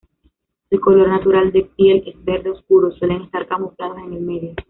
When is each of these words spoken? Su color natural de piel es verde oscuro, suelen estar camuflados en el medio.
Su 0.71 0.79
color 0.79 1.07
natural 1.09 1.51
de 1.51 1.61
piel 1.61 2.01
es 2.07 2.25
verde 2.25 2.49
oscuro, 2.49 2.91
suelen 2.91 3.21
estar 3.21 3.45
camuflados 3.47 3.99
en 3.99 4.13
el 4.13 4.21
medio. 4.21 4.55